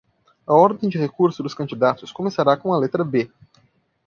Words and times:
A 0.47 0.53
ordem 0.55 0.89
de 0.89 0.97
recurso 0.97 1.43
dos 1.43 1.53
candidatos 1.53 2.11
começará 2.11 2.57
com 2.57 2.73
a 2.73 2.77
letra 2.79 3.03
B. 3.03 3.29